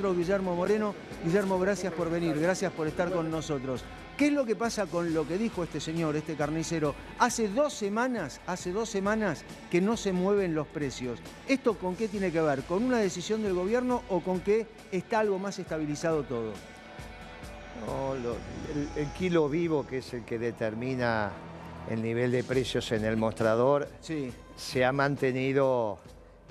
Guillermo 0.00 0.54
Moreno. 0.54 0.94
Guillermo, 1.24 1.58
gracias 1.58 1.92
por 1.92 2.08
venir, 2.08 2.38
gracias 2.38 2.72
por 2.72 2.86
estar 2.86 3.10
con 3.10 3.32
nosotros. 3.32 3.82
¿Qué 4.16 4.28
es 4.28 4.32
lo 4.32 4.44
que 4.44 4.54
pasa 4.54 4.86
con 4.86 5.12
lo 5.12 5.26
que 5.26 5.36
dijo 5.36 5.64
este 5.64 5.80
señor, 5.80 6.14
este 6.14 6.36
carnicero? 6.36 6.94
Hace 7.18 7.48
dos 7.48 7.74
semanas, 7.74 8.40
hace 8.46 8.70
dos 8.70 8.88
semanas 8.88 9.44
que 9.72 9.80
no 9.80 9.96
se 9.96 10.12
mueven 10.12 10.54
los 10.54 10.68
precios. 10.68 11.18
¿Esto 11.48 11.76
con 11.76 11.96
qué 11.96 12.06
tiene 12.06 12.30
que 12.30 12.40
ver? 12.40 12.62
¿Con 12.62 12.84
una 12.84 12.98
decisión 12.98 13.42
del 13.42 13.54
gobierno 13.54 14.04
o 14.08 14.20
con 14.20 14.38
que 14.38 14.68
está 14.92 15.18
algo 15.18 15.40
más 15.40 15.58
estabilizado 15.58 16.22
todo? 16.22 16.52
el, 18.94 19.06
kilo 19.18 19.48
vivo, 19.48 19.84
que 19.84 19.98
es 19.98 20.14
el 20.14 20.24
que 20.24 20.38
determina 20.38 21.32
el 21.90 22.00
nivel 22.00 22.30
de 22.30 22.44
precios 22.44 22.92
en 22.92 23.04
el 23.04 23.16
mostrador, 23.16 23.88
se 24.54 24.84
ha 24.84 24.92
mantenido 24.92 25.98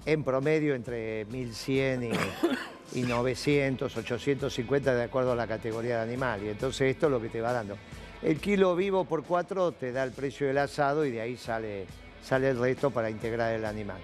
en 0.05 0.25
promedio 0.25 0.75
entre 0.75 1.25
1.100 1.27 2.13
y 2.13 2.76
y 2.97 3.03
900, 3.03 3.95
850 3.95 4.95
de 4.95 5.03
acuerdo 5.03 5.33
a 5.33 5.35
la 5.35 5.45
categoría 5.45 5.97
de 5.97 6.01
animal. 6.01 6.43
Y 6.43 6.49
entonces 6.49 6.89
esto 6.91 7.05
es 7.05 7.11
lo 7.11 7.21
que 7.21 7.29
te 7.29 7.41
va 7.41 7.53
dando. 7.53 7.77
El 8.23 8.39
kilo 8.39 8.75
vivo 8.75 9.05
por 9.05 9.23
cuatro 9.23 9.71
te 9.71 9.91
da 9.91 10.03
el 10.03 10.11
precio 10.11 10.47
del 10.47 10.57
asado 10.57 11.05
y 11.05 11.11
de 11.11 11.21
ahí 11.21 11.37
sale, 11.37 11.85
sale 12.23 12.49
el 12.49 12.59
resto 12.59 12.89
para 12.89 13.09
integrar 13.11 13.53
el 13.53 13.65
animal. 13.65 13.97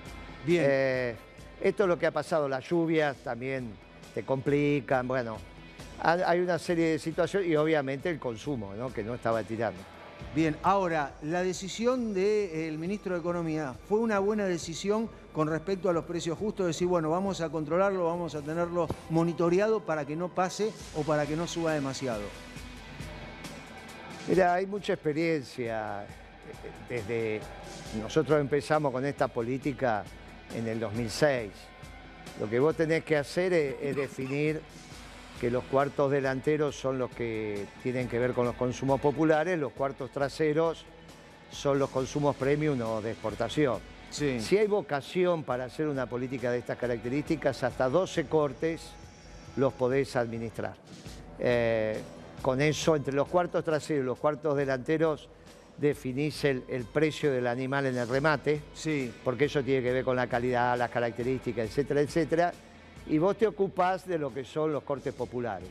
Bien. 0.45 0.63
Eh, 0.67 1.15
esto 1.61 1.83
es 1.83 1.89
lo 1.89 1.97
que 1.97 2.05
ha 2.05 2.11
pasado, 2.11 2.47
las 2.47 2.69
lluvias 2.69 3.17
también 3.23 3.71
te 4.13 4.23
complican, 4.23 5.07
bueno, 5.07 5.37
hay 5.99 6.39
una 6.41 6.59
serie 6.59 6.89
de 6.89 6.99
situaciones 6.99 7.47
y 7.47 7.55
obviamente 7.55 8.09
el 8.09 8.19
consumo, 8.19 8.73
¿no? 8.77 8.93
que 8.93 9.03
no 9.03 9.15
estaba 9.15 9.41
tirando. 9.43 9.79
Bien, 10.35 10.57
ahora, 10.63 11.13
la 11.21 11.43
decisión 11.43 12.13
del 12.13 12.77
ministro 12.79 13.13
de 13.13 13.19
Economía, 13.19 13.75
¿fue 13.87 13.99
una 13.99 14.17
buena 14.17 14.45
decisión 14.45 15.07
con 15.31 15.47
respecto 15.47 15.89
a 15.89 15.93
los 15.93 16.05
precios 16.05 16.37
justos? 16.39 16.65
Decir, 16.65 16.87
bueno, 16.87 17.11
vamos 17.11 17.39
a 17.41 17.49
controlarlo, 17.49 18.05
vamos 18.05 18.33
a 18.33 18.41
tenerlo 18.41 18.87
monitoreado 19.11 19.81
para 19.81 20.05
que 20.05 20.15
no 20.15 20.29
pase 20.29 20.71
o 20.95 21.03
para 21.03 21.27
que 21.27 21.35
no 21.35 21.47
suba 21.47 21.73
demasiado. 21.73 22.23
Mira, 24.27 24.55
hay 24.55 24.65
mucha 24.65 24.93
experiencia. 24.93 26.05
Desde 26.89 27.39
nosotros 28.01 28.39
empezamos 28.39 28.91
con 28.91 29.05
esta 29.05 29.27
política 29.27 30.03
en 30.55 30.67
el 30.67 30.79
2006. 30.79 31.51
Lo 32.39 32.49
que 32.49 32.59
vos 32.59 32.75
tenés 32.75 33.03
que 33.03 33.17
hacer 33.17 33.53
es 33.53 33.95
definir 33.95 34.61
que 35.43 35.51
los 35.51 35.65
cuartos 35.65 36.09
delanteros 36.09 36.73
son 36.73 36.97
los 36.97 37.11
que 37.11 37.65
tienen 37.83 38.07
que 38.07 38.17
ver 38.17 38.31
con 38.31 38.45
los 38.45 38.55
consumos 38.55 39.01
populares, 39.01 39.59
los 39.59 39.73
cuartos 39.73 40.09
traseros 40.09 40.85
son 41.51 41.77
los 41.79 41.89
consumos 41.89 42.37
premium 42.37 42.79
o 42.79 43.01
de 43.01 43.11
exportación. 43.11 43.79
Si 44.09 44.57
hay 44.57 44.67
vocación 44.67 45.43
para 45.43 45.65
hacer 45.65 45.89
una 45.89 46.05
política 46.05 46.49
de 46.49 46.59
estas 46.59 46.77
características, 46.77 47.61
hasta 47.61 47.89
12 47.89 48.27
cortes 48.27 48.91
los 49.57 49.73
podés 49.73 50.15
administrar. 50.15 50.75
Eh, 51.39 51.99
con 52.41 52.61
eso, 52.61 52.95
entre 52.95 53.13
los 53.13 53.27
cuartos 53.27 53.65
traseros 53.65 54.01
y 54.01 54.05
los 54.05 54.19
cuartos 54.19 54.55
delanteros, 54.55 55.27
definís 55.77 56.45
el, 56.45 56.61
precio 56.93 57.33
del 57.33 57.47
animal 57.47 57.85
en 57.87 57.97
el 57.97 58.07
remate, 58.07 58.61
sí. 58.73 59.13
porque 59.25 59.45
eso 59.45 59.61
tiene 59.61 59.83
que 59.83 59.91
ver 59.91 60.05
con 60.05 60.15
la 60.15 60.27
calidad, 60.27 60.77
las 60.77 60.89
características, 60.89 61.67
etcétera, 61.67 61.99
etcétera 61.99 62.53
y 63.07 63.17
vos 63.17 63.37
te 63.37 63.47
ocupás 63.47 64.07
de 64.07 64.17
lo 64.17 64.33
que 64.33 64.45
son 64.45 64.71
los 64.71 64.83
cortes 64.83 65.13
populares. 65.13 65.69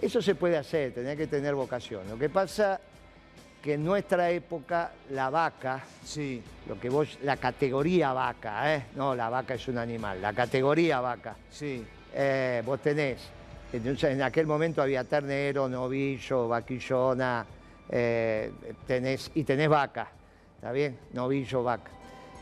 Eso 0.00 0.20
se 0.20 0.34
puede 0.34 0.56
hacer, 0.56 0.92
tenés 0.92 1.16
que 1.16 1.26
tener 1.26 1.54
vocación. 1.54 2.08
Lo 2.08 2.18
que 2.18 2.28
pasa 2.28 2.80
que 3.62 3.74
en 3.74 3.84
nuestra 3.84 4.30
época 4.30 4.90
la 5.10 5.30
vaca, 5.30 5.84
sí. 6.04 6.42
lo 6.68 6.80
que 6.80 6.90
vos, 6.90 7.18
la 7.22 7.36
categoría 7.36 8.12
vaca, 8.12 8.74
¿eh? 8.74 8.86
no, 8.96 9.14
la 9.14 9.28
vaca 9.28 9.54
es 9.54 9.68
un 9.68 9.78
animal, 9.78 10.20
la 10.20 10.32
categoría 10.32 11.00
vaca, 11.00 11.36
sí. 11.48 11.84
Eh, 12.14 12.62
vos 12.66 12.80
tenés, 12.80 13.30
en 13.72 14.22
aquel 14.22 14.46
momento 14.46 14.82
había 14.82 15.04
ternero, 15.04 15.68
novillo, 15.68 16.48
vaquillona, 16.48 17.46
eh, 17.88 18.52
tenés, 18.86 19.30
y 19.34 19.44
tenés 19.44 19.68
vaca, 19.68 20.08
¿está 20.56 20.72
bien? 20.72 20.98
Novillo, 21.12 21.62
vaca. 21.62 21.90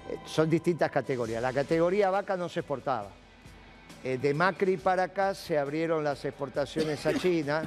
Eh, 0.09 0.17
son 0.25 0.49
distintas 0.49 0.91
categorías. 0.91 1.43
La 1.43 1.53
categoría 1.53 2.11
vaca 2.11 2.37
no 2.37 2.49
se 2.49 2.61
exportaba. 2.61 3.20
Eh, 4.03 4.17
de 4.17 4.33
Macri 4.33 4.79
para 4.79 5.05
acá 5.05 5.35
se 5.35 5.59
abrieron 5.59 6.03
las 6.03 6.25
exportaciones 6.25 7.05
a 7.05 7.13
China 7.13 7.65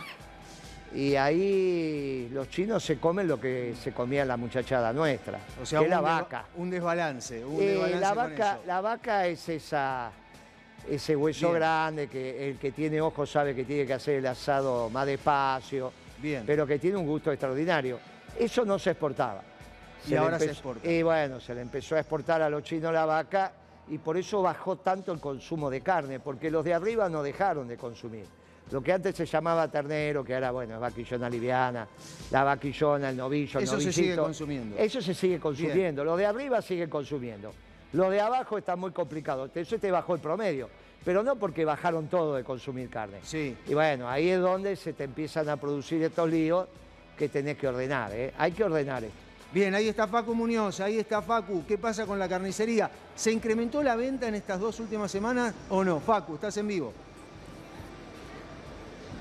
y 0.95 1.15
ahí 1.15 2.27
los 2.31 2.49
chinos 2.49 2.83
se 2.83 2.97
comen 2.97 3.27
lo 3.27 3.39
que 3.39 3.75
se 3.81 3.91
comía 3.91 4.25
la 4.25 4.35
muchachada 4.35 4.91
nuestra, 4.91 5.39
o 5.61 5.65
sea, 5.65 5.81
que 5.81 5.89
la 5.89 6.01
vaca. 6.01 6.45
Un 6.55 6.71
desbalance, 6.71 7.45
un 7.45 7.61
eh, 7.61 7.65
desbalance 7.67 7.99
la, 7.99 8.13
vaca, 8.13 8.59
la 8.65 8.81
vaca 8.81 9.27
es 9.27 9.47
esa, 9.47 10.11
ese 10.89 11.15
hueso 11.15 11.51
grande 11.51 12.07
que 12.07 12.49
el 12.49 12.57
que 12.57 12.71
tiene 12.71 12.99
ojos 12.99 13.29
sabe 13.29 13.53
que 13.53 13.63
tiene 13.63 13.85
que 13.85 13.93
hacer 13.93 14.15
el 14.15 14.25
asado 14.25 14.89
más 14.89 15.05
despacio, 15.05 15.91
Bien. 16.17 16.43
pero 16.47 16.65
que 16.65 16.79
tiene 16.79 16.97
un 16.97 17.05
gusto 17.05 17.31
extraordinario. 17.31 17.99
Eso 18.39 18.65
no 18.65 18.79
se 18.79 18.91
exportaba. 18.91 19.43
y 20.07 20.15
ahora 20.15 20.39
se 20.39 20.45
exporta. 20.45 20.89
Y 20.89 21.03
bueno, 21.03 21.39
se 21.39 21.53
le 21.53 21.61
empezó 21.61 21.95
a 21.95 21.99
exportar 21.99 22.41
a 22.41 22.49
los 22.49 22.63
chinos 22.63 22.91
la 22.91 23.05
vaca 23.05 23.51
y 23.89 23.97
por 23.97 24.17
eso 24.17 24.41
bajó 24.41 24.77
tanto 24.77 25.11
el 25.11 25.19
consumo 25.19 25.69
de 25.69 25.81
carne, 25.81 26.19
porque 26.19 26.49
los 26.49 26.63
de 26.63 26.73
arriba 26.73 27.09
no 27.09 27.23
dejaron 27.23 27.67
de 27.67 27.77
consumir. 27.77 28.25
Lo 28.71 28.81
que 28.81 28.93
antes 28.93 29.15
se 29.15 29.25
llamaba 29.25 29.67
ternero, 29.67 30.23
que 30.23 30.33
ahora, 30.33 30.51
bueno, 30.51 30.75
es 30.75 30.79
vaquillona 30.79 31.29
liviana, 31.29 31.87
la 32.31 32.43
vaquillona, 32.43 33.09
el 33.09 33.17
novillo, 33.17 33.59
el 33.59 33.65
Eso 33.65 33.79
se 33.79 33.91
sigue 33.91 34.15
consumiendo. 34.15 34.77
Eso 34.77 35.01
se 35.01 35.13
sigue 35.13 35.39
consumiendo. 35.39 36.03
Los 36.03 36.17
de 36.17 36.25
arriba 36.25 36.61
siguen 36.61 36.89
consumiendo. 36.89 37.53
Los 37.91 38.09
de 38.09 38.21
abajo 38.21 38.57
está 38.57 38.75
muy 38.75 38.91
complicado. 38.91 39.49
Eso 39.53 39.77
te 39.77 39.91
bajó 39.91 40.15
el 40.15 40.21
promedio. 40.21 40.69
Pero 41.05 41.21
no 41.21 41.35
porque 41.35 41.65
bajaron 41.65 42.07
todo 42.07 42.35
de 42.35 42.43
consumir 42.43 42.89
carne. 42.89 43.19
Sí. 43.23 43.55
Y 43.67 43.73
bueno, 43.73 44.07
ahí 44.09 44.29
es 44.29 44.39
donde 44.39 44.75
se 44.75 44.93
te 44.93 45.03
empiezan 45.03 45.49
a 45.49 45.57
producir 45.57 46.01
estos 46.01 46.29
líos 46.29 46.67
que 47.17 47.27
tenés 47.27 47.57
que 47.57 47.67
ordenar. 47.67 48.11
¿eh? 48.13 48.33
Hay 48.37 48.53
que 48.53 48.63
ordenar 48.63 49.03
esto. 49.03 49.17
Bien, 49.53 49.75
ahí 49.75 49.87
está 49.87 50.07
Facu 50.07 50.33
Muñoz, 50.33 50.79
ahí 50.79 50.97
está 50.97 51.21
Facu. 51.21 51.63
¿Qué 51.67 51.77
pasa 51.77 52.07
con 52.07 52.17
la 52.17 52.27
carnicería? 52.27 52.89
¿Se 53.15 53.31
incrementó 53.31 53.83
la 53.83 53.95
venta 53.95 54.27
en 54.27 54.33
estas 54.33 54.59
dos 54.59 54.79
últimas 54.79 55.11
semanas 55.11 55.53
o 55.69 55.83
no? 55.83 55.99
Facu, 55.99 56.33
estás 56.35 56.57
en 56.57 56.67
vivo. 56.67 56.91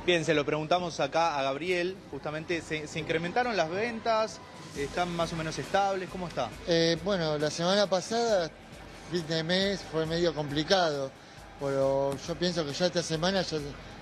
Bien, 0.07 0.25
se 0.25 0.33
lo 0.33 0.47
preguntamos 0.47 0.99
acá 1.01 1.39
a 1.39 1.43
Gabriel, 1.43 1.99
justamente, 2.11 2.63
¿se, 2.63 2.99
incrementaron 2.99 3.59
las 3.59 3.69
ventas? 3.69 4.41
¿Están 4.75 5.15
más 5.15 5.31
o 5.35 5.37
menos 5.37 5.59
estables? 5.59 6.09
¿Cómo 6.09 6.29
está? 6.29 6.49
Eh, 6.67 6.97
bueno, 7.05 7.37
la 7.37 7.51
semana 7.51 7.87
pasada, 7.87 8.51
fin 9.11 9.27
de 9.29 9.43
mes, 9.45 9.83
fue 9.93 10.07
medio 10.07 10.35
complicado, 10.35 11.11
pero 11.61 12.17
yo 12.27 12.35
pienso 12.37 12.65
que 12.65 12.73
ya 12.73 12.87
esta 12.87 13.03
semana 13.03 13.43
ya 13.43 13.59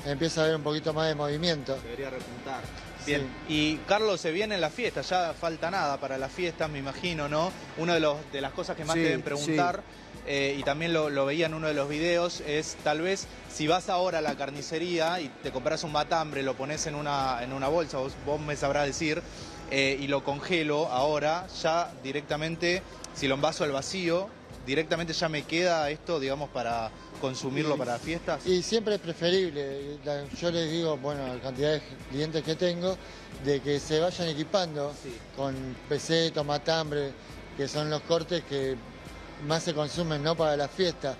empieza 0.06 0.42
a 0.42 0.44
haber 0.44 0.56
un 0.56 0.62
poquito 0.62 0.94
más 0.94 1.08
de 1.08 1.16
movimiento. 1.16 1.76
Debería 1.82 2.10
repuntar. 2.10 2.89
Bien, 3.06 3.26
y 3.48 3.76
Carlos, 3.88 4.20
se 4.20 4.30
viene 4.30 4.58
la 4.58 4.70
fiesta, 4.70 5.00
ya 5.00 5.32
falta 5.32 5.70
nada 5.70 5.98
para 5.98 6.18
la 6.18 6.28
fiesta, 6.28 6.68
me 6.68 6.78
imagino, 6.78 7.28
¿no? 7.28 7.50
Una 7.78 7.94
de, 7.94 8.14
de 8.32 8.40
las 8.40 8.52
cosas 8.52 8.76
que 8.76 8.84
más 8.84 8.96
deben 8.96 9.22
preguntar, 9.22 9.82
eh, 10.26 10.56
y 10.58 10.62
también 10.62 10.92
lo, 10.92 11.26
veía 11.26 11.46
en 11.46 11.54
uno 11.54 11.66
de 11.66 11.74
los 11.74 11.88
videos, 11.88 12.42
es 12.46 12.76
tal 12.84 13.00
vez 13.00 13.26
si 13.52 13.66
vas 13.66 13.88
ahora 13.88 14.18
a 14.18 14.20
la 14.20 14.36
carnicería 14.36 15.20
y 15.20 15.28
te 15.42 15.50
compras 15.50 15.82
un 15.82 15.92
matambre, 15.92 16.42
lo 16.42 16.54
pones 16.54 16.86
en 16.86 16.94
una, 16.94 17.42
en 17.42 17.52
una 17.52 17.68
bolsa, 17.68 17.98
vos, 17.98 18.40
me 18.40 18.54
sabrás 18.56 18.86
decir, 18.86 19.22
eh, 19.70 19.98
y 20.00 20.08
lo 20.08 20.22
congelo 20.22 20.88
ahora, 20.88 21.46
ya 21.62 21.90
directamente, 22.02 22.82
si 23.14 23.28
lo 23.28 23.36
envaso 23.36 23.64
al 23.64 23.72
vacío, 23.72 24.28
directamente 24.66 25.12
ya 25.12 25.28
me 25.28 25.42
queda 25.42 25.90
esto, 25.90 26.20
digamos, 26.20 26.48
para 26.50 26.90
consumirlo 27.20 27.76
para 27.76 27.98
fiestas? 27.98 28.46
Y 28.46 28.62
siempre 28.62 28.94
es 28.94 29.00
preferible, 29.00 29.98
yo 30.40 30.50
les 30.50 30.70
digo, 30.70 30.96
bueno, 30.96 31.26
la 31.26 31.40
cantidad 31.40 31.72
de 31.72 31.82
clientes 32.10 32.42
que 32.42 32.54
tengo, 32.56 32.96
de 33.44 33.60
que 33.60 33.78
se 33.80 34.00
vayan 34.00 34.28
equipando 34.28 34.92
con 35.36 35.76
peseto, 35.88 36.44
matambre, 36.44 37.12
que 37.56 37.68
son 37.68 37.90
los 37.90 38.00
cortes 38.02 38.42
que 38.44 38.76
más 39.46 39.62
se 39.62 39.74
consumen 39.74 40.22
¿no? 40.22 40.36
para 40.36 40.56
la 40.56 40.68
fiesta, 40.68 41.16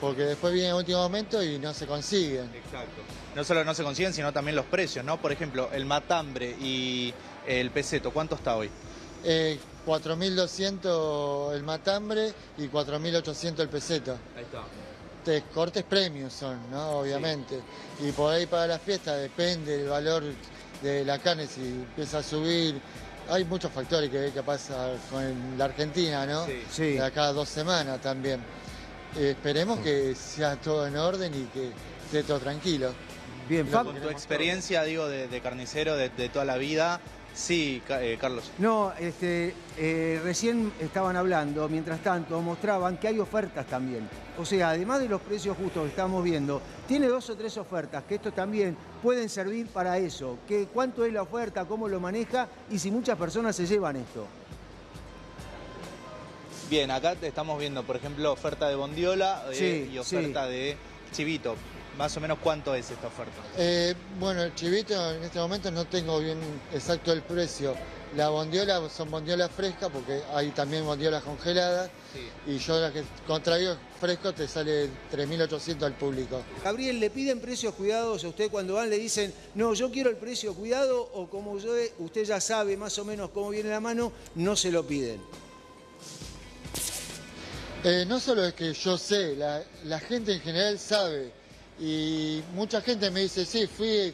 porque 0.00 0.22
después 0.22 0.52
viene 0.52 0.70
el 0.70 0.74
último 0.74 0.98
momento 0.98 1.42
y 1.42 1.58
no 1.58 1.72
se 1.72 1.86
consiguen. 1.86 2.50
Exacto. 2.54 3.02
No 3.34 3.44
solo 3.44 3.64
no 3.64 3.74
se 3.74 3.84
consiguen, 3.84 4.12
sino 4.12 4.32
también 4.32 4.56
los 4.56 4.66
precios, 4.66 5.04
¿no? 5.04 5.20
Por 5.20 5.30
ejemplo, 5.30 5.70
el 5.72 5.86
matambre 5.86 6.56
y 6.60 7.14
el 7.46 7.70
peseto, 7.70 8.10
¿cuánto 8.10 8.34
está 8.34 8.56
hoy? 8.56 8.70
4.200 9.86 11.52
eh, 11.52 11.56
el 11.56 11.62
matambre 11.62 12.32
y 12.58 12.68
4.800 12.68 13.60
el 13.60 13.68
peseto. 13.68 14.16
Ahí 14.36 14.42
está 14.42 14.64
cortes 15.52 15.84
premios 15.84 16.32
son, 16.32 16.58
¿no? 16.70 17.00
Obviamente. 17.00 17.60
Y 18.00 18.12
por 18.12 18.32
ahí 18.32 18.46
para 18.46 18.66
la 18.66 18.78
fiesta 18.78 19.16
depende 19.16 19.78
del 19.78 19.88
valor 19.88 20.24
de 20.82 21.04
la 21.04 21.18
carne, 21.18 21.46
si 21.46 21.60
empieza 21.60 22.18
a 22.18 22.22
subir. 22.22 22.80
Hay 23.28 23.44
muchos 23.44 23.70
factores 23.70 24.10
que, 24.10 24.32
que 24.32 24.42
pasa 24.42 24.92
con 25.10 25.56
la 25.56 25.66
Argentina, 25.66 26.26
¿no? 26.26 26.46
Sí. 26.70 26.92
De 26.92 27.02
acá 27.02 27.32
dos 27.32 27.48
semanas 27.48 28.00
también. 28.00 28.40
Eh, 29.16 29.30
esperemos 29.30 29.80
que 29.80 30.14
sea 30.14 30.56
todo 30.56 30.86
en 30.86 30.96
orden 30.96 31.32
y 31.34 31.44
que 31.46 31.70
esté 32.06 32.22
todo 32.22 32.38
tranquilo. 32.38 32.92
Bien, 33.48 33.66
Con 33.66 34.00
tu 34.00 34.08
experiencia, 34.08 34.84
digo, 34.84 35.08
de, 35.08 35.40
carnicero 35.40 35.96
de, 35.96 36.08
toda 36.28 36.44
la 36.44 36.56
vida, 36.56 37.00
Sí, 37.34 37.82
eh, 37.88 38.18
Carlos. 38.20 38.50
No, 38.58 38.92
este, 38.98 39.54
eh, 39.78 40.20
recién 40.22 40.72
estaban 40.80 41.16
hablando, 41.16 41.68
mientras 41.68 42.00
tanto 42.00 42.40
mostraban 42.40 42.98
que 42.98 43.08
hay 43.08 43.18
ofertas 43.18 43.66
también. 43.66 44.08
O 44.38 44.44
sea, 44.44 44.70
además 44.70 45.00
de 45.00 45.08
los 45.08 45.20
precios 45.20 45.56
justos 45.56 45.84
que 45.84 45.90
estamos 45.90 46.22
viendo, 46.24 46.60
tiene 46.88 47.06
dos 47.06 47.30
o 47.30 47.36
tres 47.36 47.56
ofertas, 47.56 48.04
que 48.04 48.16
esto 48.16 48.32
también 48.32 48.76
pueden 49.02 49.28
servir 49.28 49.68
para 49.68 49.98
eso. 49.98 50.38
Que, 50.46 50.66
¿Cuánto 50.66 51.04
es 51.04 51.12
la 51.12 51.22
oferta? 51.22 51.64
¿Cómo 51.64 51.88
lo 51.88 52.00
maneja? 52.00 52.48
Y 52.70 52.78
si 52.78 52.90
muchas 52.90 53.16
personas 53.16 53.56
se 53.56 53.66
llevan 53.66 53.96
esto. 53.96 54.26
Bien, 56.68 56.90
acá 56.90 57.16
estamos 57.20 57.58
viendo, 57.58 57.82
por 57.82 57.96
ejemplo, 57.96 58.32
oferta 58.32 58.68
de 58.68 58.76
bondiola 58.76 59.44
eh, 59.52 59.90
y 59.92 59.98
oferta 59.98 60.46
de 60.46 60.76
chivito. 61.12 61.56
Más 61.98 62.16
o 62.16 62.20
menos 62.20 62.38
cuánto 62.42 62.74
es 62.74 62.90
esta 62.90 63.08
oferta. 63.08 63.42
Eh, 63.58 63.94
bueno, 64.18 64.42
el 64.42 64.54
chivito 64.54 65.14
en 65.14 65.22
este 65.24 65.38
momento 65.38 65.70
no 65.70 65.84
tengo 65.86 66.18
bien 66.20 66.38
exacto 66.72 67.12
el 67.12 67.22
precio. 67.22 67.74
La 68.16 68.28
bondiola 68.28 68.88
son 68.88 69.08
bondiolas 69.08 69.50
frescas 69.52 69.88
porque 69.92 70.20
hay 70.34 70.50
también 70.50 70.84
bondiolas 70.84 71.22
congeladas 71.22 71.90
y 72.44 72.58
yo 72.58 72.80
la 72.80 72.92
que 72.92 73.04
contraigo 73.24 73.76
fresco 74.00 74.32
te 74.32 74.48
sale 74.48 74.86
3.800 75.12 75.82
al 75.84 75.92
público. 75.94 76.42
Gabriel, 76.64 76.98
¿le 76.98 77.10
piden 77.10 77.40
precios 77.40 77.72
cuidados 77.74 78.24
a 78.24 78.28
usted 78.28 78.50
cuando 78.50 78.74
van? 78.74 78.90
¿Le 78.90 78.98
dicen, 78.98 79.32
no, 79.54 79.74
yo 79.74 79.92
quiero 79.92 80.10
el 80.10 80.16
precio 80.16 80.54
cuidado 80.54 81.08
o 81.14 81.30
como 81.30 81.56
yo, 81.58 81.72
usted 81.98 82.24
ya 82.24 82.40
sabe 82.40 82.76
más 82.76 82.98
o 82.98 83.04
menos 83.04 83.30
cómo 83.30 83.50
viene 83.50 83.70
la 83.70 83.80
mano, 83.80 84.10
no 84.34 84.56
se 84.56 84.72
lo 84.72 84.84
piden? 84.84 85.20
Eh, 87.84 88.04
no 88.08 88.18
solo 88.18 88.44
es 88.44 88.54
que 88.54 88.72
yo 88.72 88.98
sé, 88.98 89.36
la 89.36 90.00
gente 90.00 90.32
en 90.32 90.40
general 90.40 90.78
sabe 90.80 91.39
y 91.80 92.42
mucha 92.54 92.80
gente 92.82 93.10
me 93.10 93.20
dice, 93.20 93.44
sí, 93.44 93.66
fui 93.66 94.12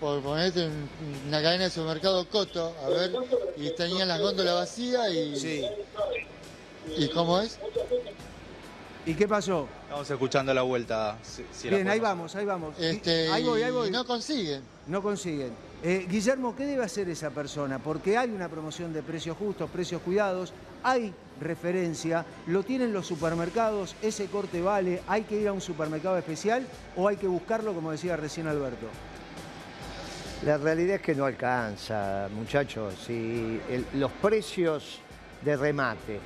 por 0.00 0.22
ponerte 0.22 0.64
en 0.64 0.88
una 1.28 1.42
cadena 1.42 1.64
de 1.64 1.70
supermercado 1.70 2.28
Coto, 2.28 2.74
a 2.84 2.88
ver, 2.88 3.12
y 3.56 3.70
tenían 3.74 4.08
las 4.08 4.20
góndolas 4.20 4.54
vacías 4.54 5.12
y... 5.12 5.36
Sí. 5.36 5.66
¿Y 6.96 7.08
cómo 7.10 7.40
es? 7.40 7.58
¿Y 9.04 9.14
qué 9.14 9.26
pasó? 9.26 9.68
Estamos 9.84 10.10
escuchando 10.10 10.54
la 10.54 10.62
vuelta. 10.62 11.18
Bien, 11.64 11.88
ahí 11.88 11.98
vamos, 11.98 12.34
ahí 12.36 12.44
vamos. 12.44 12.78
Este, 12.78 13.28
ahí 13.30 13.42
voy, 13.42 13.62
ahí 13.62 13.72
voy. 13.72 13.90
no 13.90 14.04
consiguen. 14.04 14.62
No 14.86 15.02
consiguen. 15.02 15.52
Eh, 15.82 16.06
Guillermo, 16.08 16.54
¿qué 16.54 16.64
debe 16.64 16.84
hacer 16.84 17.08
esa 17.08 17.30
persona? 17.30 17.80
Porque 17.80 18.16
hay 18.16 18.30
una 18.30 18.48
promoción 18.48 18.92
de 18.92 19.02
precios 19.02 19.36
justos, 19.36 19.68
precios 19.70 20.02
cuidados, 20.02 20.52
hay 20.82 21.12
referencia, 21.40 22.24
lo 22.46 22.62
tienen 22.62 22.92
los 22.92 23.06
supermercados, 23.06 23.96
ese 24.02 24.26
corte 24.26 24.62
vale, 24.62 25.02
hay 25.06 25.22
que 25.22 25.40
ir 25.40 25.48
a 25.48 25.52
un 25.52 25.60
supermercado 25.60 26.16
especial 26.16 26.66
o 26.96 27.08
hay 27.08 27.16
que 27.16 27.26
buscarlo, 27.26 27.74
como 27.74 27.90
decía 27.90 28.16
recién 28.16 28.46
Alberto. 28.46 28.86
La 30.44 30.58
realidad 30.58 30.96
es 30.96 31.02
que 31.02 31.14
no 31.14 31.24
alcanza, 31.24 32.28
muchachos. 32.34 32.94
Si 33.06 33.60
los 33.94 34.10
precios 34.10 35.00
de 35.40 35.56
remate 35.56 36.18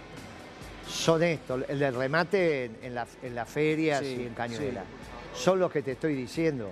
son 0.89 1.23
estos, 1.23 1.65
el 1.69 1.79
de 1.79 1.91
remate 1.91 2.71
en, 2.83 2.95
las 2.95 3.49
ferias 3.49 4.03
y 4.03 4.27
en 4.27 4.35
Cañuela, 4.35 4.85
son 5.35 5.59
los 5.59 5.71
que 5.71 5.83
te 5.83 5.93
estoy 5.93 6.15
diciendo. 6.15 6.71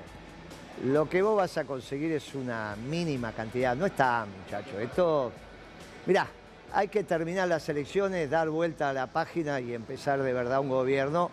Lo 0.86 1.08
que 1.08 1.20
vos 1.22 1.36
vas 1.36 1.56
a 1.58 1.64
conseguir 1.64 2.12
es 2.12 2.34
una 2.34 2.76
mínima 2.88 3.32
cantidad. 3.32 3.76
No 3.76 3.86
está, 3.86 4.26
muchachos. 4.26 4.80
Esto, 4.80 5.30
mirá, 6.06 6.26
hay 6.74 6.88
que 6.88 7.04
terminar 7.04 7.46
las 7.46 7.68
elecciones, 7.68 8.28
dar 8.28 8.50
vuelta 8.50 8.90
a 8.90 8.92
la 8.92 9.06
página 9.06 9.60
y 9.60 9.72
empezar 9.72 10.20
de 10.20 10.32
verdad 10.32 10.58
un 10.58 10.68
gobierno. 10.68 11.30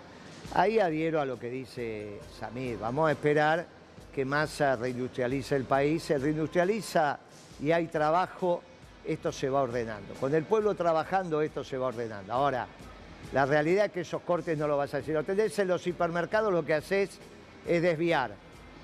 Ahí 0.53 0.79
adhiero 0.79 1.19
a 1.19 1.25
lo 1.25 1.39
que 1.39 1.49
dice 1.49 2.19
Samir. 2.39 2.77
Vamos 2.77 3.09
a 3.09 3.13
esperar 3.13 3.65
que 4.13 4.23
Massa 4.23 4.75
reindustrialice 4.75 5.55
el 5.55 5.63
país. 5.63 6.03
Se 6.03 6.19
reindustrializa 6.19 7.17
y 7.59 7.71
hay 7.71 7.87
trabajo, 7.87 8.61
esto 9.03 9.31
se 9.31 9.49
va 9.49 9.63
ordenando. 9.63 10.13
Con 10.19 10.35
el 10.35 10.43
pueblo 10.43 10.75
trabajando, 10.75 11.41
esto 11.41 11.63
se 11.63 11.75
va 11.75 11.87
ordenando. 11.87 12.31
Ahora, 12.31 12.67
la 13.33 13.47
realidad 13.47 13.85
es 13.85 13.91
que 13.93 14.01
esos 14.01 14.21
cortes 14.21 14.55
no 14.59 14.67
lo 14.67 14.77
vas 14.77 14.93
a 14.93 14.97
decir. 14.97 15.15
Lo 15.15 15.23
tenés 15.23 15.57
en 15.57 15.69
los 15.69 15.87
hipermercados, 15.87 16.53
lo 16.53 16.63
que 16.63 16.75
haces 16.75 17.17
es 17.67 17.81
desviar 17.81 18.31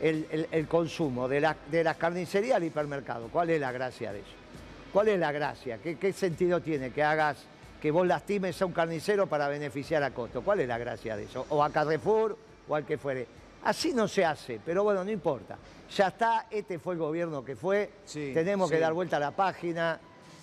el, 0.01 0.68
consumo 0.68 1.27
de, 1.27 1.54
de 1.69 1.83
las 1.83 1.98
carnicerías 1.98 2.57
al 2.57 2.63
hipermercado. 2.63 3.27
¿Cuál 3.27 3.51
es 3.51 3.62
la 3.62 3.71
gracia 3.71 4.12
de 4.12 4.21
eso? 4.21 4.48
¿Cuál 4.97 5.09
es 5.09 5.19
la 5.19 5.31
gracia? 5.31 5.77
¿Qué, 5.77 6.11
sentido 6.11 6.59
tiene 6.59 6.89
que 6.89 7.03
hagas, 7.03 7.38
que 7.79 7.91
vos 7.91 8.07
lastimes 8.07 8.59
a 8.59 8.65
un 8.65 8.71
carnicero 8.71 9.27
para 9.27 9.47
beneficiar 9.47 10.01
a 10.01 10.09
costo? 10.09 10.41
¿Cuál 10.41 10.61
es 10.61 10.67
la 10.67 10.79
gracia 10.79 11.15
de 11.15 11.25
eso? 11.25 11.45
O 11.49 11.63
a 11.63 11.69
Carrefour 11.69 12.35
o 12.67 12.73
al 12.75 12.83
que 12.83 12.97
fuere. 12.97 13.27
Así 13.63 13.94
no 13.94 14.07
se 14.07 14.25
hace, 14.25 14.59
pero 14.65 14.83
bueno, 14.83 15.03
no 15.03 15.11
importa. 15.11 15.55
Ya 15.95 16.07
está, 16.07 16.47
este 16.49 16.79
fue 16.79 16.95
el 16.95 16.99
gobierno 16.99 17.45
que 17.45 17.55
fue, 17.55 17.91
tenemos 18.11 18.71
que 18.71 18.79
dar 18.79 18.94
vuelta 18.94 19.17
a 19.17 19.19
la 19.19 19.29
página 19.29 19.99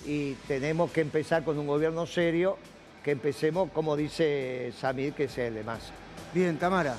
y 0.06 0.34
tenemos 0.46 0.92
que 0.92 1.00
empezar 1.00 1.42
con 1.42 1.58
un 1.58 1.66
gobierno 1.66 2.06
serio, 2.06 2.56
que 3.02 3.10
empecemos, 3.10 3.72
como 3.72 3.96
dice 3.96 4.72
Samir, 4.78 5.14
que 5.14 5.26
sea 5.26 5.48
el 5.48 5.54
de 5.54 5.64
más. 5.64 5.90
Bien, 6.32 6.60
Tamara. 6.60 6.94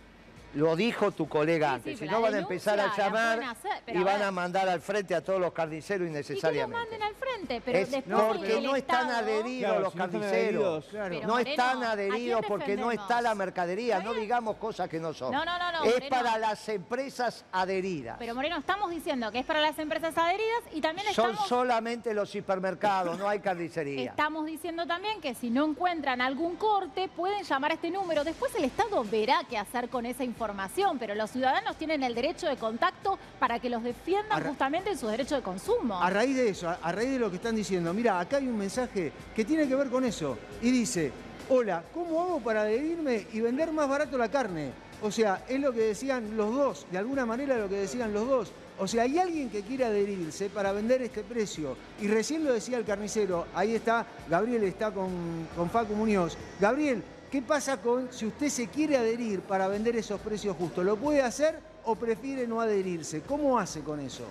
Lo 0.54 0.76
dijo 0.76 1.12
tu 1.12 1.28
colega 1.28 1.72
antes. 1.72 1.99
si 1.99 2.06
no 2.06 2.20
van 2.20 2.34
a 2.34 2.38
empezar 2.38 2.78
a 2.78 2.94
llamar 2.94 3.56
y 3.87 4.02
van 4.02 4.22
a 4.22 4.31
mandar 4.31 4.69
al 4.69 4.81
frente 4.81 5.14
a 5.14 5.22
todos 5.22 5.40
los 5.40 5.52
carniceros 5.52 6.06
innecesariamente. 6.06 6.76
Y 6.76 6.90
que 6.90 6.99
manden 6.99 7.02
al 7.02 7.14
frente, 7.14 7.62
pero 7.64 7.78
después 7.78 8.04
porque 8.04 8.60
no 8.60 8.76
están 8.76 9.10
adheridos 9.10 9.81
los 9.81 9.94
carniceros. 9.94 10.93
No 11.25 11.38
están 11.38 11.82
adheridos, 11.82 12.43
porque 12.46 12.76
no 12.76 12.90
está 12.90 13.22
la 13.22 13.34
mercadería. 13.34 14.00
No 14.00 14.12
digamos 14.12 14.56
cosas 14.56 14.88
que 14.88 15.00
no 15.00 15.14
son. 15.14 15.32
No, 15.32 15.44
no, 15.44 15.58
no. 15.58 15.84
es 15.84 16.02
para 16.08 16.38
las 16.38 16.69
empresas 16.69 17.44
adheridas. 17.52 18.16
Pero 18.19 18.34
Moreno, 18.34 18.58
estamos 18.58 18.90
diciendo 18.90 19.31
que 19.32 19.38
es 19.38 19.46
para 19.46 19.60
las 19.60 19.78
empresas 19.78 20.16
adheridas 20.16 20.62
y 20.72 20.81
también 20.81 21.08
estamos... 21.08 21.37
Son 21.37 21.48
solamente 21.48 22.12
los 22.12 22.34
hipermercados, 22.34 23.19
no 23.19 23.29
hay 23.29 23.41
carnicería. 23.41 24.10
Estamos 24.22 24.46
diciendo 24.46 24.86
también 24.86 25.20
que 25.20 25.34
si 25.34 25.50
no 25.50 25.65
encuentran 25.65 26.20
algún 26.20 26.56
corte, 26.56 27.08
pueden 27.08 27.43
llamar 27.44 27.70
a 27.72 27.74
este 27.74 27.91
número. 27.91 28.24
Después 28.24 28.55
el 28.55 28.65
Estado 28.65 29.03
verá 29.05 29.41
qué 29.48 29.56
hacer 29.56 29.88
con 29.88 30.06
esa 30.06 30.24
información 30.24 30.42
información, 30.43 30.99
pero 30.99 31.15
los 31.15 31.31
ciudadanos 31.31 31.77
tienen 31.77 32.03
el 32.03 32.17
derecho 32.17 32.49
de 32.49 32.56
contacto 32.56 33.17
para 33.39 33.61
que 33.61 33.70
los 33.70 33.82
defiendan 33.84 34.43
justamente 34.43 34.91
en 34.91 34.99
su 34.99 35.06
derecho 35.06 35.37
de 35.37 35.43
consumo. 35.43 36.03
A 36.03 36.11
raíz 36.11 36.34
de 36.34 36.49
eso, 36.49 36.69
a 36.69 36.93
raíz 36.93 37.13
de 37.13 37.19
lo 37.20 37.31
que 37.31 37.37
están 37.37 37.55
diciendo, 37.55 37.94
mira, 37.94 38.19
acá 38.19 38.39
hay 38.39 38.49
un 38.49 38.58
mensaje 38.58 39.13
que 39.37 39.44
tiene 39.44 39.69
que 39.69 39.77
ver 39.77 39.89
con 39.89 40.05
eso. 40.05 40.37
Y 40.61 40.72
dice, 40.72 41.13
hola, 41.49 41.84
¿cómo 41.94 42.20
hago 42.20 42.41
para 42.41 42.63
adherirme 42.63 43.27
y 43.32 43.41
vender 43.41 43.70
más 43.70 43.89
barato 43.89 44.19
la 44.19 44.29
carne? 44.29 44.72
O 45.01 45.13
sea, 45.13 45.44
es 45.49 45.61
lo 45.61 45.72
que 45.72 45.81
decían 45.81 46.37
los 46.37 46.53
dos, 46.53 46.87
de 46.91 46.99
alguna 46.99 47.25
manera 47.25 47.56
lo 47.56 47.69
que 47.69 47.77
decían 47.77 48.13
los 48.13 48.29
dos. 48.29 48.53
O 48.81 48.89
sea, 48.89 49.05
hay 49.05 49.20
alguien 49.20 49.49
que 49.49 49.63
quiere 49.63 49.84
adherirse 49.84 50.49
para 50.49 50.72
vender 50.72 51.03
este 51.03 51.22
precio. 51.22 51.77
Y 52.01 52.08
recién 52.08 52.43
lo 52.43 52.53
decía 52.53 52.79
el 52.79 52.84
carnicero, 52.84 53.46
ahí 53.55 53.77
está, 53.77 54.06
Gabriel 54.29 54.65
está 54.65 54.91
con, 54.91 55.46
con 55.55 55.70
Facu 55.70 55.94
Muñoz. 55.94 56.37
Gabriel, 56.58 57.05
¿Qué 57.32 57.41
pasa 57.41 57.79
con 57.79 58.12
si 58.12 58.27
usted 58.27 58.51
se 58.51 58.69
quiere 58.69 58.94
adherir 58.98 59.41
para 59.41 59.67
vender 59.67 59.96
esos 59.96 60.20
precios 60.20 60.55
justos? 60.55 60.84
¿Lo 60.84 60.98
puede 60.98 61.22
hacer 61.22 61.58
o 61.86 61.96
prefiere 61.96 62.46
no 62.46 62.60
adherirse? 62.60 63.22
¿Cómo 63.22 63.58
hace 63.58 63.81
con 63.81 64.01
eso? 64.01 64.24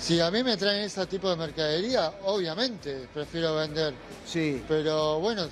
Si 0.00 0.18
a 0.20 0.30
mí 0.30 0.42
me 0.42 0.56
traen 0.56 0.84
ese 0.84 1.04
tipo 1.04 1.28
de 1.28 1.36
mercadería, 1.36 2.10
obviamente 2.24 3.06
prefiero 3.12 3.54
vender. 3.56 3.92
Sí. 4.26 4.64
Pero 4.66 5.20
bueno, 5.20 5.46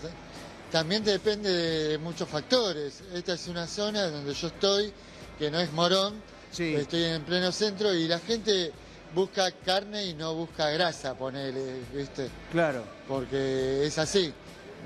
también 0.70 1.04
depende 1.04 1.50
de 1.50 1.98
muchos 1.98 2.26
factores. 2.26 3.02
Esta 3.12 3.34
es 3.34 3.48
una 3.48 3.66
zona 3.66 4.08
donde 4.08 4.32
yo 4.32 4.46
estoy, 4.46 4.90
que 5.38 5.50
no 5.50 5.60
es 5.60 5.70
Morón. 5.74 6.14
Sí. 6.50 6.74
Estoy 6.76 7.04
en 7.04 7.22
pleno 7.24 7.52
centro 7.52 7.92
y 7.92 8.08
la 8.08 8.20
gente 8.20 8.72
busca 9.14 9.50
carne 9.52 10.06
y 10.06 10.14
no 10.14 10.34
busca 10.34 10.70
grasa, 10.70 11.12
ponele, 11.12 11.80
¿viste? 11.92 12.30
Claro. 12.50 12.84
Porque 13.06 13.84
es 13.84 13.98
así 13.98 14.32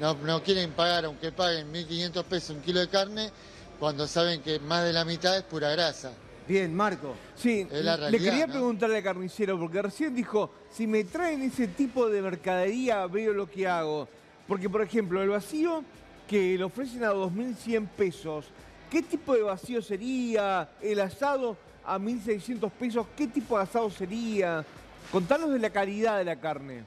no, 0.01 0.43
quieren 0.43 0.73
pagar, 0.73 1.05
aunque 1.05 1.33
paguen 1.33 1.73
1.500 1.73 2.25
pesos 2.25 2.57
un 2.57 2.63
kilo 2.63 2.81
de 2.81 2.89
carne, 2.89 3.31
cuando 3.79 4.07
saben 4.07 4.43
que 4.43 4.59
más 4.59 4.85
de 4.85 4.93
la 4.93 5.05
mitad 5.05 5.37
es 5.37 5.43
pura 5.43 5.71
grasa. 5.71 6.13
Bien, 6.49 6.75
Marco. 6.75 7.15
Sí, 7.35 7.67
le 7.71 8.19
quería 8.19 8.47
preguntarle 8.47 8.99
al 8.99 9.03
carnicero, 9.03 9.59
porque 9.59 9.83
recién 9.83 10.15
dijo, 10.15 10.51
si 10.71 10.87
me 10.87 11.05
traen 11.05 11.43
ese 11.43 11.67
tipo 11.69 12.09
de 12.09 12.23
mercadería, 12.23 13.07
veo 13.07 13.33
lo 13.33 13.51
que 13.51 13.67
hago. 13.67 14.09
Porque, 14.47 14.71
por 14.71 14.83
ejemplo, 14.83 15.23
el 15.23 15.31
vacío 15.31 15.83
que 16.29 16.57
le 16.57 16.63
ofrecen 16.63 17.03
a 17.05 17.13
2.100 17.13 17.89
pesos, 17.89 18.47
¿qué 18.91 19.03
tipo 19.03 19.35
de 19.35 19.43
vacío 19.43 19.83
sería? 19.83 20.69
¿El 20.81 21.01
asado 21.01 21.57
a 21.85 21.99
1.600 21.99 22.71
pesos? 22.71 23.07
¿Qué 23.17 23.27
tipo 23.27 23.57
de 23.57 23.65
asado 23.65 23.91
sería? 23.91 24.65
Contanos 25.11 25.51
de 25.51 25.59
la 25.59 25.71
calidad 25.71 26.19
de 26.19 26.25
la 26.25 26.37
carne. 26.37 26.85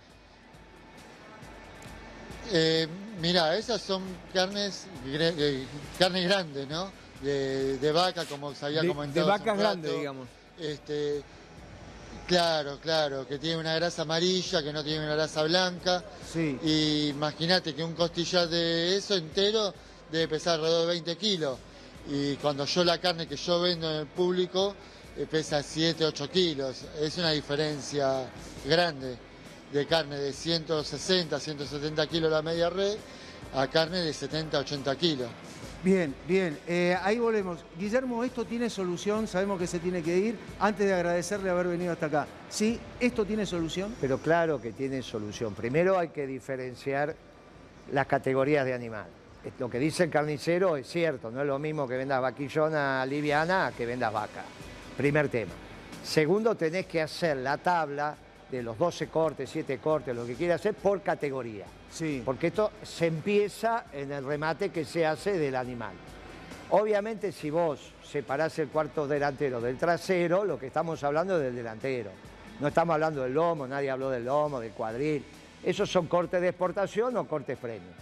Eh, 2.52 2.88
mira, 3.22 3.58
esas 3.58 3.82
son 3.82 4.04
carnes, 4.34 4.86
eh, 5.06 5.66
carnes 5.98 6.24
grandes, 6.26 6.68
¿no? 6.68 6.92
De, 7.22 7.92
vaca, 7.94 8.26
como 8.26 8.56
se 8.56 8.66
había 8.66 8.88
comentado. 8.88 9.26
De 9.26 9.32
vacas 9.32 9.58
grandes, 9.58 9.94
digamos. 9.94 10.28
Este, 10.58 11.22
claro, 12.28 12.80
claro, 12.82 13.28
que 13.28 13.38
tiene 13.38 13.58
una 13.58 13.76
grasa 13.76 14.04
amarilla, 14.04 14.64
que 14.64 14.72
no 14.74 14.84
tiene 14.84 15.06
una 15.06 15.16
grasa 15.16 15.44
blanca. 15.44 16.04
Sí. 16.32 16.58
Y 16.64 17.08
imagínate 17.10 17.76
que 17.76 17.84
un 17.84 17.94
costillar 17.94 18.48
de 18.48 18.96
eso 18.98 19.16
entero 19.16 19.74
debe 20.12 20.28
pesar 20.28 20.56
alrededor 20.56 20.82
de 20.82 20.94
20 20.94 21.18
kilos. 21.18 21.58
Y 22.10 22.36
cuando 22.38 22.66
yo 22.66 22.84
la 22.84 22.98
carne 22.98 23.28
que 23.28 23.36
yo 23.36 23.62
vendo 23.62 23.90
en 23.92 23.98
el 23.98 24.08
público 24.08 24.74
eh, 25.18 25.28
pesa 25.30 25.62
7, 25.62 26.06
8 26.06 26.30
kilos. 26.30 26.86
Es 27.00 27.18
una 27.18 27.32
diferencia 27.32 28.30
grande 28.66 29.29
de 29.72 29.86
carne 29.86 30.18
de 30.18 30.34
160, 30.34 31.40
170 31.40 32.08
kilos 32.08 32.32
la 32.32 32.42
media 32.42 32.70
red 32.70 32.98
a 33.54 33.68
carne 33.68 34.00
de 34.00 34.14
70, 34.14 34.60
80 34.60 34.96
kilos. 34.96 35.28
Bien, 35.84 36.14
bien, 36.28 36.60
eh, 36.68 36.98
ahí 37.02 37.20
volvemos. 37.20 37.60
Guillermo, 37.78 38.24
esto 38.24 38.46
tiene 38.46 38.70
solución, 38.70 39.28
sabemos 39.28 39.58
que 39.58 39.66
se 39.66 39.80
tiene 39.80 40.04
que 40.04 40.18
ir, 40.18 40.38
antes 40.60 40.86
de 40.86 40.94
agradecerle 40.94 41.50
haber 41.50 41.68
venido 41.68 41.94
hasta 41.94 42.08
acá. 42.08 42.28
¿Sí? 42.50 42.80
¿Esto 43.00 43.26
tiene 43.26 43.46
solución? 43.46 43.96
Pero 44.02 44.18
claro 44.18 44.62
que 44.62 44.74
tiene 44.74 45.02
solución. 45.02 45.56
Primero 45.56 45.98
hay 45.98 46.10
que 46.10 46.28
diferenciar 46.28 47.16
las 47.92 48.08
categorías 48.08 48.66
de 48.66 48.74
animal. 48.74 49.08
Lo 49.58 49.70
que 49.70 49.80
dice 49.80 50.04
el 50.04 50.10
carnicero 50.10 50.76
es 50.76 50.86
cierto, 50.88 51.32
no 51.32 51.42
es 51.42 51.48
lo 51.48 51.58
mismo 51.60 51.88
que 51.88 51.96
vendas 51.96 52.22
vaquillona 52.22 53.06
liviana 53.06 53.72
que 53.76 53.86
vendas 53.86 54.12
vaca. 54.12 54.44
Primer 54.98 55.30
tema. 55.30 55.54
Segundo, 56.04 56.56
tenés 56.56 56.88
que 56.88 57.02
hacer 57.02 57.38
la 57.38 57.58
tabla 57.58 58.16
de 58.52 58.64
los 58.64 58.78
12 58.78 59.08
cortes, 59.08 59.50
7 59.50 59.78
cortes, 59.78 60.16
lo 60.16 60.26
que 60.26 60.36
quiera 60.36 60.56
hacer, 60.56 60.74
por 60.74 61.02
categoría. 61.02 61.66
Sí. 61.92 62.22
Porque 62.26 62.48
esto 62.48 62.72
se 62.84 63.08
empieza 63.08 63.86
en 63.94 64.12
el 64.12 64.26
remate 64.26 64.70
que 64.70 64.86
se 64.86 65.06
hace 65.06 65.38
del 65.38 65.56
animal. 65.56 65.94
Obviamente, 66.72 67.32
si 67.32 67.50
vos 67.50 67.94
separás 68.04 68.58
el 68.60 68.70
cuarto 68.70 69.08
delantero 69.08 69.60
del 69.60 69.78
trasero, 69.78 70.46
lo 70.46 70.60
que 70.60 70.68
estamos 70.68 71.04
hablando 71.04 71.38
es 71.38 71.44
del 71.44 71.56
delantero. 71.56 72.12
No 72.60 72.68
estamos 72.68 72.94
hablando 72.94 73.24
del 73.24 73.34
lomo, 73.34 73.68
nadie 73.68 73.90
habló 73.90 74.10
del 74.10 74.26
lomo, 74.26 74.60
del 74.60 74.72
cuadril. 74.72 75.24
Esos 75.64 75.90
son 75.90 76.08
cortes 76.08 76.42
de 76.42 76.50
exportación 76.50 77.16
o 77.18 77.28
cortes 77.28 77.58
premium. 77.58 77.94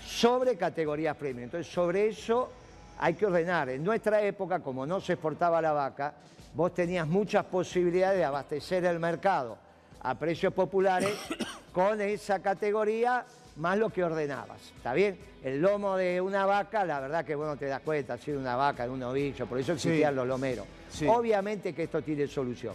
Sobre 0.00 0.56
categorías 0.56 1.16
premium. 1.16 1.44
Entonces, 1.44 1.72
sobre 1.72 2.08
eso 2.08 2.50
hay 2.98 3.14
que 3.14 3.26
ordenar. 3.26 3.70
En 3.70 3.82
nuestra 3.84 4.22
época, 4.22 4.60
como 4.60 4.86
no 4.86 5.00
se 5.00 5.14
exportaba 5.14 5.60
la 5.60 5.72
vaca, 5.72 6.14
vos 6.54 6.72
tenías 6.72 7.06
muchas 7.06 7.44
posibilidades 7.44 8.18
de 8.18 8.24
abastecer 8.24 8.84
el 8.84 8.98
mercado 8.98 9.63
a 10.04 10.14
precios 10.14 10.52
populares 10.52 11.14
con 11.72 12.00
esa 12.00 12.40
categoría 12.40 13.24
más 13.56 13.78
lo 13.78 13.90
que 13.90 14.04
ordenabas. 14.04 14.72
¿Está 14.76 14.92
bien? 14.94 15.18
El 15.42 15.60
lomo 15.60 15.96
de 15.96 16.20
una 16.20 16.46
vaca, 16.46 16.84
la 16.84 17.00
verdad 17.00 17.24
que 17.24 17.34
vos 17.34 17.46
no 17.46 17.56
te 17.56 17.66
das 17.66 17.80
cuenta 17.80 18.16
si 18.18 18.32
de 18.32 18.38
una 18.38 18.56
vaca, 18.56 18.84
de 18.84 18.90
un 18.90 19.00
novillo, 19.00 19.46
por 19.46 19.58
eso 19.58 19.72
existían 19.72 20.14
los 20.14 20.26
lomeros. 20.26 20.66
Obviamente 21.06 21.72
que 21.72 21.84
esto 21.84 22.02
tiene 22.02 22.26
solución. 22.26 22.74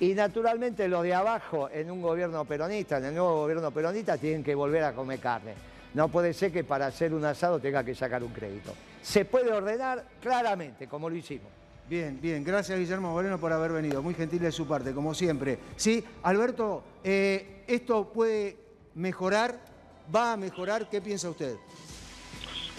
Y 0.00 0.14
naturalmente 0.14 0.88
los 0.88 1.02
de 1.02 1.14
abajo 1.14 1.68
en 1.70 1.90
un 1.90 2.02
gobierno 2.02 2.44
peronista, 2.44 2.98
en 2.98 3.04
el 3.06 3.14
nuevo 3.14 3.36
gobierno 3.36 3.70
peronista, 3.70 4.16
tienen 4.16 4.42
que 4.42 4.54
volver 4.54 4.82
a 4.84 4.92
comer 4.92 5.20
carne. 5.20 5.54
No 5.94 6.08
puede 6.08 6.32
ser 6.32 6.50
que 6.50 6.64
para 6.64 6.86
hacer 6.86 7.12
un 7.12 7.24
asado 7.24 7.60
tenga 7.60 7.84
que 7.84 7.94
sacar 7.94 8.22
un 8.24 8.32
crédito. 8.32 8.72
Se 9.02 9.24
puede 9.24 9.52
ordenar 9.52 10.04
claramente, 10.20 10.88
como 10.88 11.10
lo 11.10 11.16
hicimos. 11.16 11.61
Bien, 11.88 12.18
bien. 12.20 12.44
Gracias, 12.44 12.78
Guillermo 12.78 13.12
Moreno, 13.12 13.38
por 13.38 13.52
haber 13.52 13.72
venido. 13.72 14.02
Muy 14.02 14.14
gentil 14.14 14.40
de 14.40 14.52
su 14.52 14.66
parte, 14.66 14.92
como 14.92 15.14
siempre. 15.14 15.58
Sí, 15.76 16.04
Alberto, 16.22 16.82
eh, 17.04 17.64
¿esto 17.66 18.12
puede 18.12 18.56
mejorar? 18.94 19.58
¿Va 20.14 20.32
a 20.32 20.36
mejorar? 20.36 20.88
¿Qué 20.88 21.00
piensa 21.00 21.28
usted? 21.30 21.56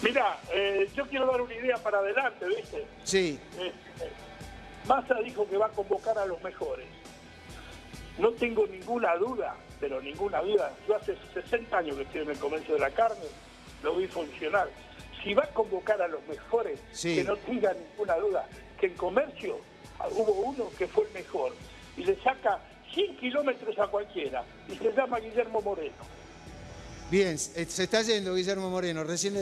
Mira, 0.02 0.38
eh, 0.52 0.88
yo 0.94 1.06
quiero 1.06 1.26
dar 1.26 1.40
una 1.40 1.54
idea 1.54 1.76
para 1.76 1.98
adelante, 1.98 2.46
¿viste? 2.46 2.86
Sí. 3.04 3.38
Eh, 3.58 3.72
Massa 4.86 5.14
dijo 5.24 5.48
que 5.48 5.56
va 5.56 5.66
a 5.66 5.70
convocar 5.70 6.18
a 6.18 6.26
los 6.26 6.42
mejores. 6.42 6.86
No 8.18 8.30
tengo 8.32 8.66
ninguna 8.66 9.16
duda, 9.16 9.56
pero 9.80 10.00
ninguna 10.00 10.40
duda. 10.40 10.72
Yo 10.86 10.96
hace 10.96 11.16
60 11.32 11.76
años 11.76 11.96
que 11.96 12.02
estoy 12.02 12.22
en 12.22 12.30
el 12.30 12.38
comercio 12.38 12.74
de 12.74 12.80
la 12.80 12.90
carne, 12.90 13.24
lo 13.82 13.96
vi 13.96 14.06
funcionar. 14.06 14.68
Si 15.22 15.32
va 15.32 15.44
a 15.44 15.48
convocar 15.48 16.02
a 16.02 16.08
los 16.08 16.20
mejores, 16.26 16.78
que 17.00 17.24
no 17.24 17.36
tenga 17.36 17.72
ninguna 17.72 18.16
duda, 18.16 18.46
en 18.86 18.94
comercio 18.94 19.58
hubo 20.10 20.32
uno 20.32 20.70
que 20.76 20.86
fue 20.86 21.04
el 21.04 21.12
mejor 21.12 21.54
y 21.96 22.04
le 22.04 22.20
saca 22.22 22.60
100 22.92 23.16
kilómetros 23.16 23.78
a 23.78 23.86
cualquiera 23.86 24.44
y 24.68 24.76
se 24.76 24.92
llama 24.92 25.18
Guillermo 25.18 25.60
Moreno. 25.60 26.14
Bien, 27.10 27.34
eh, 27.34 27.66
se 27.68 27.84
está 27.84 28.02
yendo 28.02 28.34
Guillermo 28.34 28.70
Moreno. 28.70 29.04
Recién 29.04 29.34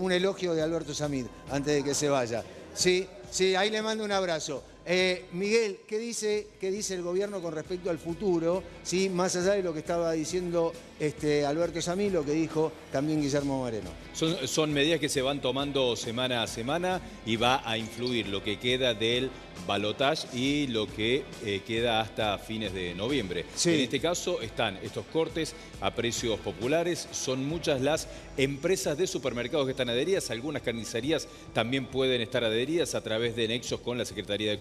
un 0.00 0.12
elogio 0.12 0.54
de 0.54 0.62
Alberto 0.62 0.94
Samid 0.94 1.26
antes 1.50 1.74
de 1.74 1.84
que 1.84 1.94
se 1.94 2.08
vaya. 2.08 2.42
Sí, 2.74 3.08
sí, 3.30 3.54
ahí 3.54 3.70
le 3.70 3.82
mando 3.82 4.04
un 4.04 4.12
abrazo. 4.12 4.64
Eh, 4.88 5.24
Miguel, 5.32 5.78
¿qué 5.88 5.98
dice, 5.98 6.46
¿qué 6.60 6.70
dice 6.70 6.94
el 6.94 7.02
gobierno 7.02 7.42
con 7.42 7.52
respecto 7.52 7.90
al 7.90 7.98
futuro? 7.98 8.62
¿Sí? 8.84 9.08
Más 9.08 9.34
allá 9.34 9.54
de 9.54 9.62
lo 9.64 9.72
que 9.72 9.80
estaba 9.80 10.12
diciendo 10.12 10.72
este, 11.00 11.44
Alberto 11.44 11.82
Samí, 11.82 12.08
lo 12.08 12.24
que 12.24 12.32
dijo 12.32 12.70
también 12.92 13.20
Guillermo 13.20 13.58
Moreno. 13.58 13.90
Son, 14.14 14.72
medidas 14.72 15.00
que 15.00 15.08
se 15.08 15.20
van 15.22 15.40
tomando 15.40 15.96
semana 15.96 16.42
a 16.42 16.46
semana 16.46 17.00
y 17.26 17.36
va 17.36 17.68
a 17.68 17.76
influir 17.76 18.28
lo 18.28 18.42
que 18.42 18.58
queda 18.58 18.94
del 18.94 19.30
balotage 19.66 20.26
y 20.32 20.68
lo 20.68 20.86
que 20.86 21.24
eh, 21.44 21.62
queda 21.66 22.00
hasta 22.00 22.38
fines 22.38 22.72
de 22.72 22.94
noviembre. 22.94 23.44
En 23.64 23.80
este 23.80 24.00
caso 24.00 24.40
están 24.40 24.78
estos 24.82 25.04
cortes 25.06 25.54
a 25.80 25.94
precios 25.94 26.38
populares, 26.40 27.08
son 27.10 27.44
muchas 27.44 27.80
las 27.80 28.08
empresas 28.36 28.96
de 28.96 29.06
supermercados 29.06 29.66
que 29.66 29.72
están 29.72 29.90
adheridas, 29.90 30.30
algunas 30.30 30.62
carnicerías 30.62 31.28
también 31.52 31.86
pueden 31.86 32.20
estar 32.22 32.44
adheridas 32.44 32.94
a 32.94 33.02
través 33.02 33.36
de 33.36 33.48
nexos 33.48 33.80
con 33.80 33.98
la 33.98 34.04
Secretaría 34.04 34.50
de 34.50 34.58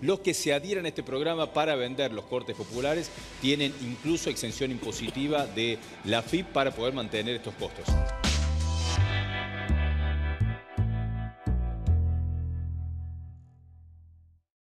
Los 0.00 0.20
que 0.20 0.34
se 0.34 0.52
adhieran 0.52 0.84
a 0.84 0.88
este 0.88 1.02
programa 1.02 1.52
para 1.52 1.74
vender 1.74 2.12
los 2.12 2.24
cortes 2.24 2.56
populares 2.56 3.10
tienen 3.40 3.72
incluso 3.82 4.30
exención 4.30 4.70
impositiva 4.70 5.46
de 5.46 5.78
la 6.04 6.22
FIP 6.22 6.46
para 6.46 6.70
poder 6.70 6.94
mantener 6.94 7.36
estos 7.36 7.54
costos. 7.54 7.86